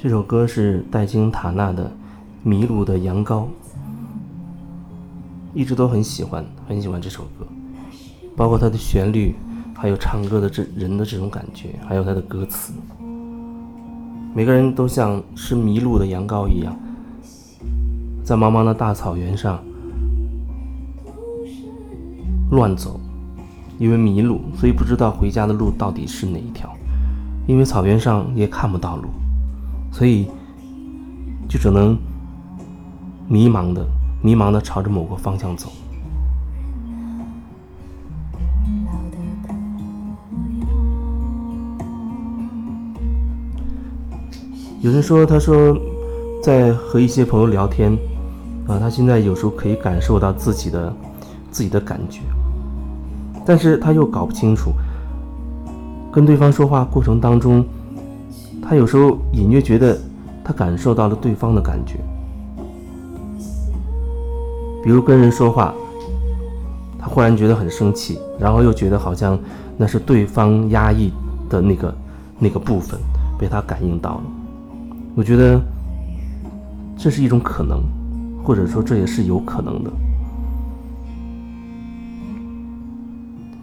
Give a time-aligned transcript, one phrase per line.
[0.00, 1.86] 这首歌是戴金塔纳的
[2.44, 3.42] 《迷路的羊羔》，
[5.52, 7.44] 一直都很喜欢，很喜欢这首歌，
[8.36, 9.34] 包括它的旋律，
[9.74, 12.72] 还有唱歌的这人的这种感觉，还有它的歌词。
[14.32, 16.76] 每个人都像是迷路的羊羔一样，
[18.22, 19.60] 在茫茫的大草原上
[22.52, 23.00] 乱走，
[23.80, 26.72] 因为迷路，所以不知道回家的路到底是哪一条，
[27.48, 29.08] 因为草原上也看不到路。
[29.90, 30.28] 所以，
[31.48, 31.98] 就只能
[33.26, 33.84] 迷茫的、
[34.22, 35.68] 迷茫的朝着某个方向走。
[44.80, 45.76] 有人说，他说，
[46.40, 47.92] 在和一些朋友聊天，
[48.68, 50.94] 啊，他现在有时候可以感受到自己的
[51.50, 52.20] 自己的感觉，
[53.44, 54.70] 但是他又搞不清楚，
[56.12, 57.64] 跟对方说话过程当中。
[58.68, 59.98] 他有时候隐约觉得，
[60.44, 61.94] 他感受到了对方的感觉，
[64.84, 65.72] 比如跟人说话，
[66.98, 69.38] 他忽然觉得很生气，然后又觉得好像
[69.78, 71.10] 那是对方压抑
[71.48, 71.96] 的那个
[72.38, 73.00] 那个部分
[73.38, 74.22] 被他感应到了。
[75.14, 75.58] 我觉得
[76.94, 77.82] 这是一种可能，
[78.44, 79.90] 或者说这也是有可能的。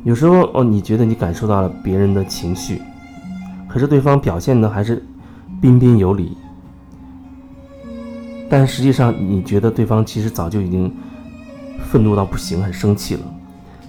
[0.03, 2.81] 有时候哦，你觉得你感受到了别人的情绪。
[3.75, 5.03] 可是对方表现的还是
[5.61, 6.37] 彬彬有礼，
[8.49, 10.89] 但实际上你觉得对方其实早就已经
[11.83, 13.21] 愤怒到不行，很生气了。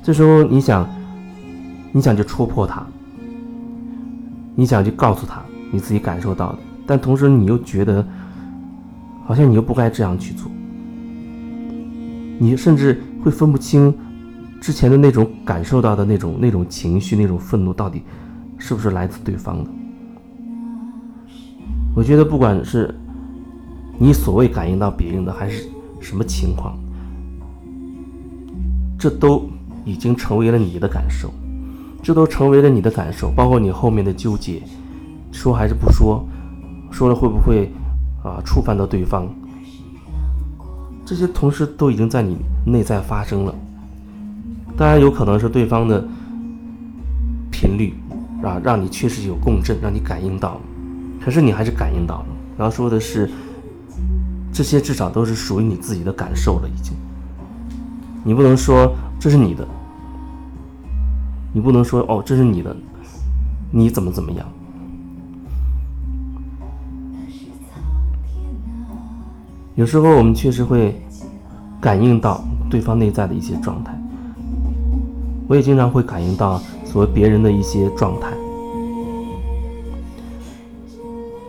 [0.03, 0.85] 这时候你想，
[1.93, 2.85] 你想就戳破他，
[4.57, 8.05] 你想去告诉他你自己感受到的，但同时你又觉得
[9.25, 10.51] 好像你又不该这样去做，
[12.41, 13.97] 你甚至会分不清
[14.61, 18.03] 之前的那种感受到的那种那种情绪、那种愤怒到底。
[18.59, 19.71] 是不是来自对方的？
[21.95, 22.95] 我觉得，不管是
[23.99, 25.67] 你所谓感应到别人的，还是
[26.01, 26.79] 什么情况，
[28.99, 29.49] 这都
[29.85, 31.33] 已经成为了你的感受，
[32.03, 34.63] 这都成为了你的感受，包括你后面的纠结，
[35.33, 36.23] 说还是不说，
[36.91, 37.73] 说了会不会
[38.23, 39.27] 啊触犯到对方？
[41.05, 42.37] 这些同时都已经在你
[42.67, 43.55] 内在发生了。
[44.77, 46.07] 当然，有可能是对方的
[47.51, 47.95] 频率。
[48.43, 50.61] 啊，让你确实有共振，让你感应到了，
[51.25, 52.27] 可是你还是感应到了。
[52.59, 53.31] 然后说的是，
[54.53, 56.95] 这些至少都是属于你自己的感受了，已经。
[58.25, 59.67] 你不能说这是你的，
[61.53, 62.77] 你不能说哦，这是你的，
[63.71, 64.47] 你怎么怎么样？
[69.75, 70.99] 有时候我们确实会
[71.81, 73.93] 感应到对方内在的一些状态，
[75.49, 76.61] 我也经常会感应到。
[76.97, 78.31] 和别人的一些状态，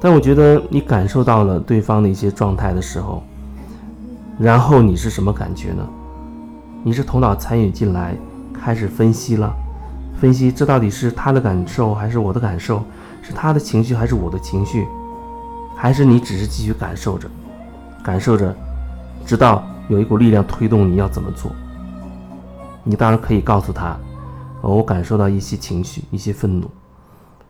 [0.01, 3.23] 但我觉得你感受到了对方的一些状态的时候，
[4.37, 5.87] 然后你是什么感觉呢？
[6.83, 8.13] 你是头脑参与进来，
[8.53, 9.55] 开始分析了，
[10.19, 12.83] 分析这到底是他的感受还是我的感受，
[13.21, 14.85] 是他的情绪还是我的情绪，
[15.77, 17.25] 还是你只是继续感受着，
[18.03, 18.53] 感受着，
[19.25, 21.49] 直到有一股力量推动你要怎么做？
[22.83, 23.97] 你当然可以告诉他。
[24.75, 26.67] 我感受到一些情绪，一些愤怒，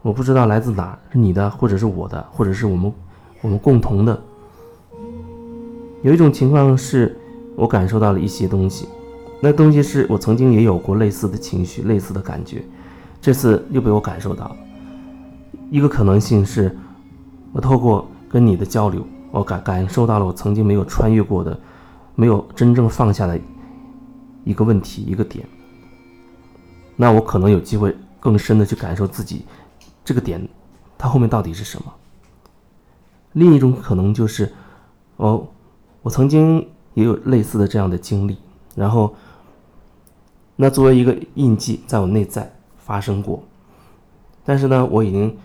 [0.01, 2.93] 我不知道来自哪，是你的，或者是我的，或者是我们
[3.41, 4.21] 我们共同的。
[6.03, 7.19] 有一种情况是，
[7.55, 8.87] 我感受到了一些东西，
[9.41, 12.63] 那东西是我曾经也有过类似的情绪、类似的感觉，
[13.19, 14.55] 这次又被我感受到了。
[15.71, 16.77] 一个可能性是，
[17.51, 21.59] 我透过跟你的交流，我感感受到了我曾经没有穿越过的、
[22.13, 23.39] 没有真正放下的
[24.43, 25.43] 一个问题、一个点。
[26.97, 29.45] 那我可能有机会更深的去感受自己
[30.03, 30.45] 这个点，
[30.97, 31.93] 它后面到底是什么？
[33.33, 34.51] 另一种可能就是，
[35.17, 35.47] 哦，
[36.01, 38.35] 我曾经也有类似的这样的经历，
[38.73, 39.13] 然后，
[40.55, 43.43] 那作为一个印记在我内在发生过，
[44.43, 45.37] 但是呢，我已经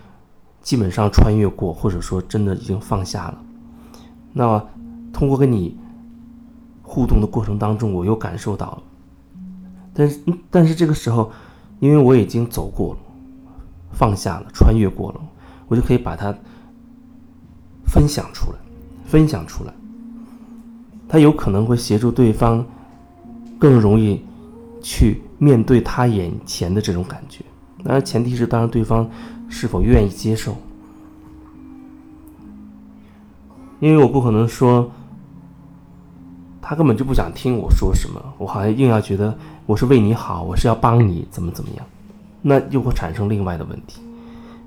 [0.63, 3.37] 基本上穿越过，或者说真的已经放下了。
[4.33, 4.65] 那
[5.11, 5.77] 通过跟你
[6.81, 8.83] 互动的过程当中，我又感受到了。
[9.93, 10.19] 但是，
[10.49, 11.31] 但是这个时候，
[11.79, 12.99] 因为我已经走过了，
[13.91, 15.21] 放下了，穿越过了，
[15.67, 16.33] 我就可以把它
[17.85, 18.57] 分享出来，
[19.05, 19.73] 分享出来。
[21.07, 22.65] 他有可能会协助对方
[23.59, 24.19] 更容易
[24.81, 27.45] 去面对他眼前的这种感觉。
[27.83, 29.07] 当然，前提是当然对方
[29.47, 30.57] 是否愿意接受，
[33.79, 34.91] 因为我不可能说。
[36.73, 39.37] 他根本就不想听我说什么，我好像硬要觉得
[39.67, 41.85] 我是为你好，我是要帮你怎么怎么样，
[42.41, 44.01] 那又会产生另外的问题。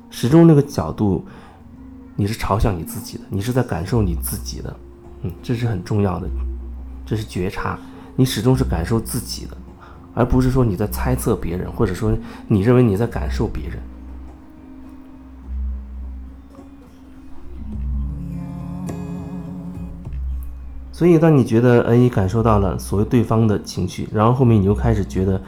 [0.08, 1.26] 始终那个角度
[2.14, 4.76] 你是朝向你自己的，你是在感受你自己的，
[5.22, 6.28] 嗯，这是很重要的，
[7.04, 7.76] 这是觉察，
[8.14, 9.56] 你始终是感受自己的，
[10.14, 12.16] 而不是说你在猜测别人，或者说
[12.46, 13.80] 你认为你在感受别人。
[20.96, 25.38] 所以，当你觉得，哎，你感受到了所谓对方的情绪，然后后面你又开始觉得，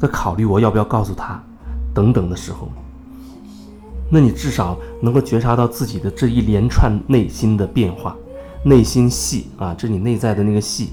[0.00, 1.40] 在考虑我要不要告诉他，
[1.94, 2.68] 等等的时候，
[4.10, 8.16] 那你至少能够觉察到自己的这一连串内心的变化，
[8.64, 10.88] 内心戏啊，这你内在的那个戏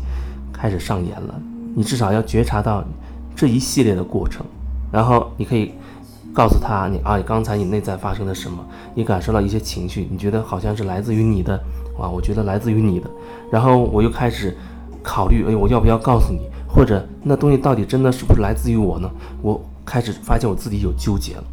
[0.54, 1.42] 开始上演了。
[1.74, 2.84] 你至少要觉察到
[3.36, 4.46] 这一系列的过程，
[4.92, 5.72] 然后你可以
[6.34, 8.64] 告诉他，你啊，刚才你内在发生了什么？
[8.96, 11.60] 你感受到一些情绪，你觉得好像是来自于你的。
[12.00, 13.10] 啊，我觉得来自于你的，
[13.52, 14.56] 然后我又开始
[15.02, 16.42] 考虑，哎，我要不要告诉你？
[16.68, 19.10] 或者那东西到底真的是不是来自于我呢？
[19.42, 21.44] 我开始发现我自己有纠结了，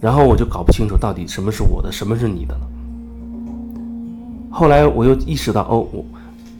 [0.00, 2.60] 然后我就搞不清楚到底什么是我的，什么是你的了。
[4.50, 6.04] 后来我又意识到，哦，我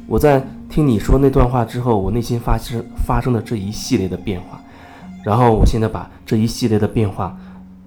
[0.06, 4.59] 我在听你说那段话之后，我内心发生发生的这一系列的变化，
[5.24, 7.36] 然后我现在把这一系列的变化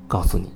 [0.07, 0.47] 告诉你，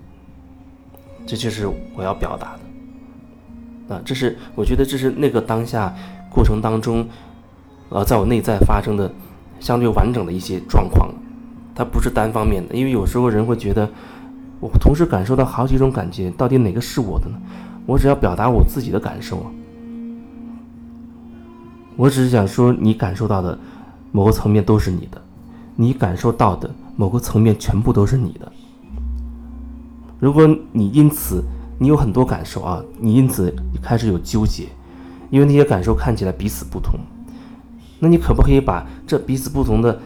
[1.25, 3.95] 这就是我要表达的。
[3.95, 5.94] 啊，这是我觉得这是那个当下
[6.29, 7.07] 过程当中，
[7.89, 9.12] 呃，在我内在发生的
[9.59, 11.09] 相对完整的一些状况，
[11.74, 12.75] 它不是单方面的。
[12.75, 13.89] 因为有时候人会觉得，
[14.59, 17.38] 我同时感受到好几种感觉，到底哪个是我的呢？
[17.85, 19.50] 我只要表达我自己的感受啊，
[21.95, 23.57] 我只是想说，你感受到的
[24.12, 25.21] 某个层面都是你的，
[25.77, 28.51] 你感受到的某个层面全部都是你的。
[30.19, 31.44] 如果你因此，
[31.77, 34.68] 你有很多感受啊，你因此开始有纠结，
[35.29, 37.00] 因为那些感受看起来彼此不同。
[38.00, 40.00] 那你可不可以把这彼此不同的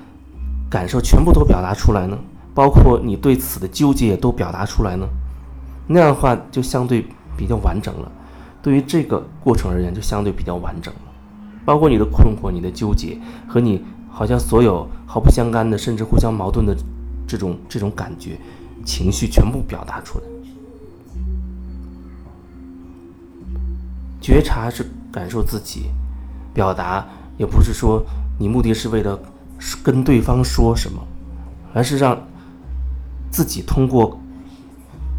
[0.69, 2.17] 感受全部都表达出来呢？
[2.53, 5.07] 包括你对此的纠结也都表达出来呢？
[5.88, 7.06] 那样的话就相对
[7.38, 8.12] 比较完整了。
[8.62, 11.00] 对于这个过程而言，就相对比较完整了。
[11.63, 13.17] 包括你的困惑、你的纠结
[13.47, 13.81] 和你
[14.12, 16.75] 好像所有毫不相干的，甚至互相矛盾的
[17.25, 18.38] 这种这种感觉、
[18.86, 20.25] 情绪全部表达出来。
[24.22, 25.86] 觉察是感受自己，
[26.54, 28.06] 表达也不是说
[28.38, 29.19] 你目的是为了
[29.81, 31.02] 跟对方说什么，
[31.74, 32.16] 而是让
[33.31, 34.19] 自己通过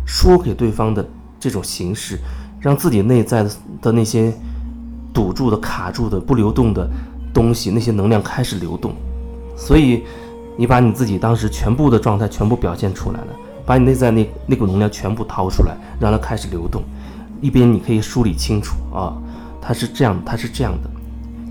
[0.06, 1.04] 说给对方的
[1.40, 2.20] 这种形式，
[2.60, 3.44] 让自己内在
[3.80, 4.32] 的那些
[5.12, 6.88] 堵住的、卡住的、不流动的
[7.32, 8.92] 东西，那些能量开始流动。
[9.56, 10.02] 所以，
[10.56, 13.28] 你把你自己当时全部的状态全部表现出来了，
[13.64, 16.82] 把你内在那那股能量全部掏出来，让它开始流动。
[17.40, 19.16] 一边你可以梳理清楚啊，
[19.60, 20.90] 它是这样，它是这样的，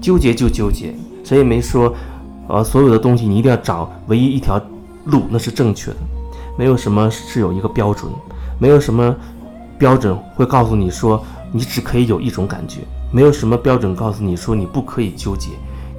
[0.01, 0.93] 纠结就纠结，
[1.23, 1.93] 谁也没说，
[2.47, 4.61] 呃，所有的东西你一定要找唯一一条
[5.05, 5.97] 路，那是正确的，
[6.57, 8.11] 没有什么是有一个标准，
[8.59, 9.15] 没有什么
[9.77, 12.81] 标准会告诉你说你只可以有一种感觉，
[13.11, 15.49] 没有什么标准告诉你说你不可以纠结，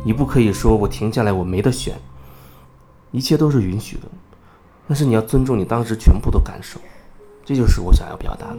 [0.05, 1.95] 你不可以说我停下来我没得选，
[3.11, 4.03] 一切都是允许的，
[4.89, 6.81] 但是你要尊重你当时全部的感受，
[7.45, 8.59] 这就是我想要表达的。